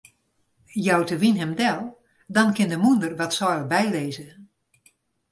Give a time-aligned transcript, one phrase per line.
[0.85, 1.81] Jout de wyn him del,
[2.35, 4.27] dan kin de mûnder wat seil bylizze.